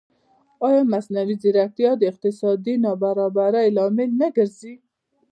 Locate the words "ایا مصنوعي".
0.65-1.35